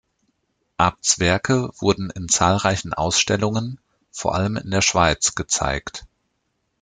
Abts 0.77 1.19
Werke 1.19 1.69
wurden 1.79 2.09
in 2.09 2.27
zahlreichen 2.27 2.95
Ausstellungen, 2.95 3.79
vor 4.09 4.33
allem 4.33 4.57
in 4.57 4.71
der 4.71 4.81
Schweiz, 4.81 5.35
gezeigt. 5.35 6.07